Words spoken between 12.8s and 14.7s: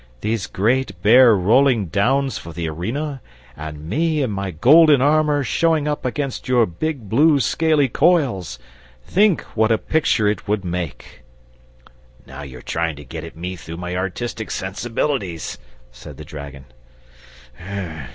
to get at me through my artistic